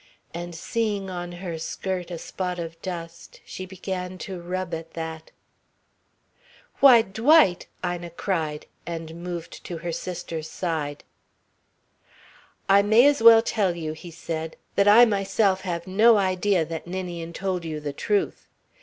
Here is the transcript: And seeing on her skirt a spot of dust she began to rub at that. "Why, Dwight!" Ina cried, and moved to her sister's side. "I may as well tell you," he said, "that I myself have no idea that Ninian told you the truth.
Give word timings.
And 0.33 0.55
seeing 0.55 1.11
on 1.11 1.31
her 1.31 1.59
skirt 1.59 2.09
a 2.09 2.17
spot 2.17 2.57
of 2.57 2.81
dust 2.81 3.39
she 3.45 3.67
began 3.67 4.17
to 4.25 4.41
rub 4.41 4.73
at 4.73 4.95
that. 4.95 5.29
"Why, 6.79 7.03
Dwight!" 7.03 7.67
Ina 7.85 8.09
cried, 8.09 8.65
and 8.87 9.23
moved 9.23 9.63
to 9.65 9.77
her 9.77 9.91
sister's 9.91 10.49
side. 10.49 11.03
"I 12.67 12.81
may 12.81 13.05
as 13.05 13.21
well 13.21 13.43
tell 13.43 13.75
you," 13.75 13.93
he 13.93 14.09
said, 14.09 14.57
"that 14.73 14.87
I 14.87 15.05
myself 15.05 15.61
have 15.61 15.85
no 15.85 16.17
idea 16.17 16.65
that 16.65 16.87
Ninian 16.87 17.31
told 17.31 17.63
you 17.63 17.79
the 17.79 17.93
truth. 17.93 18.47